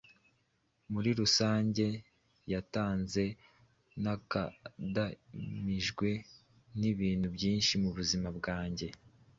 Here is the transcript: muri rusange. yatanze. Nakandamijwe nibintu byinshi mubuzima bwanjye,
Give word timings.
muri 0.91 1.09
rusange. 1.19 1.85
yatanze. 2.53 3.23
Nakandamijwe 4.03 6.09
nibintu 6.79 7.27
byinshi 7.35 7.73
mubuzima 7.83 8.29
bwanjye, 8.37 8.87